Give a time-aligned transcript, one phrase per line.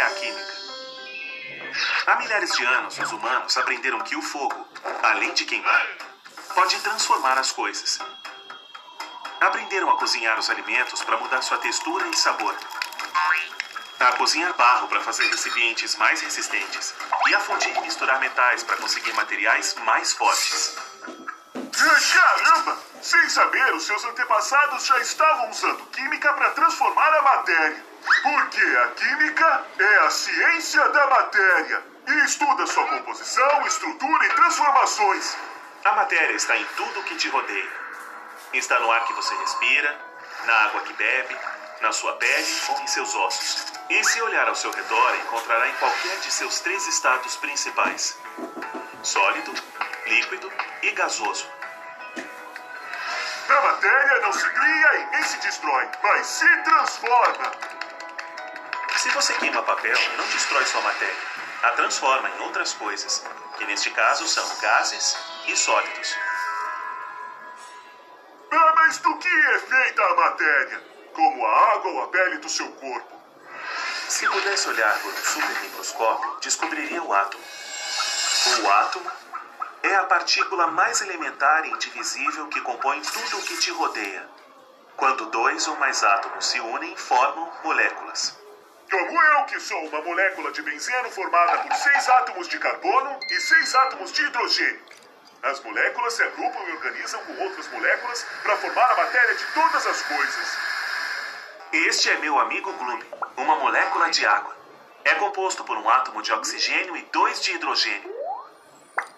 [0.00, 0.60] é a química?
[2.06, 4.66] Há milhares de anos, os humanos aprenderam que o fogo,
[5.02, 5.86] além de queimar,
[6.54, 7.98] pode transformar as coisas.
[9.40, 12.54] Aprenderam a cozinhar os alimentos para mudar sua textura e sabor.
[14.00, 16.94] A cozinhar barro para fazer recipientes mais resistentes.
[17.28, 20.76] E a fundir e misturar metais para conseguir materiais mais fortes.
[23.10, 27.84] Sem saber, os seus antepassados já estavam usando química para transformar a matéria.
[28.22, 35.36] Porque a química é a ciência da matéria e estuda sua composição, estrutura e transformações.
[35.86, 37.72] A matéria está em tudo que te rodeia.
[38.52, 40.00] Está no ar que você respira,
[40.44, 41.36] na água que bebe,
[41.80, 43.66] na sua pele ou em seus ossos.
[43.88, 48.16] E se olhar ao seu redor, encontrará em qualquer de seus três estados principais:
[49.02, 49.52] sólido,
[50.06, 50.52] líquido
[50.82, 51.59] e gasoso.
[53.50, 57.50] A matéria não se cria e nem se destrói, mas se transforma.
[58.96, 61.16] Se você queima papel, não destrói sua matéria,
[61.64, 63.24] a transforma em outras coisas,
[63.58, 65.16] que neste caso são gases
[65.48, 66.16] e sólidos.
[68.52, 70.84] Ah, mas do que é feita a matéria?
[71.12, 73.20] Como a água ou a pele do seu corpo?
[74.08, 77.44] Se pudesse olhar por um supermicroscópio, descobriria o átomo.
[78.62, 79.10] O átomo
[79.90, 84.24] é a partícula mais elementar e indivisível que compõe tudo o que te rodeia.
[84.96, 88.38] Quando dois ou mais átomos se unem, formam moléculas.
[88.88, 93.40] Como eu, que sou uma molécula de benzeno formada por seis átomos de carbono e
[93.40, 94.80] seis átomos de hidrogênio.
[95.42, 99.86] As moléculas se agrupam e organizam com outras moléculas para formar a matéria de todas
[99.86, 100.58] as coisas.
[101.72, 103.04] Este é meu amigo Gloob,
[103.38, 104.56] uma molécula de água.
[105.04, 108.19] É composto por um átomo de oxigênio e dois de hidrogênio.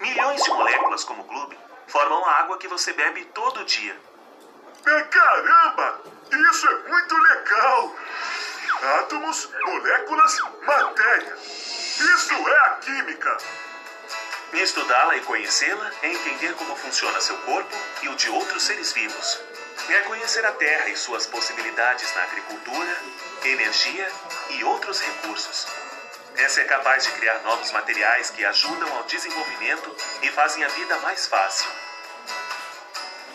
[0.00, 3.94] Milhões de moléculas como Gloob formam a água que você bebe todo dia.
[4.86, 6.00] Ah, Caramba!
[6.50, 7.96] Isso é muito legal!
[9.00, 11.36] Átomos, moléculas, matéria.
[11.36, 13.36] Isso é a química.
[14.54, 19.38] Estudá-la e conhecê-la é entender como funciona seu corpo e o de outros seres vivos.
[19.90, 22.96] É conhecer a Terra e suas possibilidades na agricultura,
[23.44, 24.10] energia
[24.48, 25.66] e outros recursos.
[26.40, 30.96] É ser capaz de criar novos materiais que ajudam ao desenvolvimento e fazem a vida
[31.00, 31.68] mais fácil.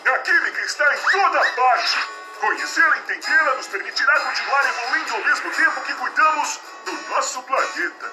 [0.04, 2.08] A química está em toda parte.
[2.40, 8.12] Conhecê-la e entendê-la nos permitirá continuar evoluindo ao mesmo tempo que cuidamos do nosso planeta.